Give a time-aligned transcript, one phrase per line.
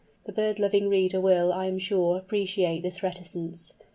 [0.25, 3.71] The bird loving reader will, I am sure, appreciate this reticence.